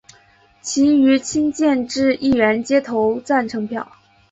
[0.61, 3.87] 其余亲建制议员皆投赞成票。